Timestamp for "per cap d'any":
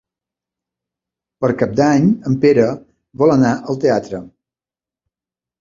1.43-2.09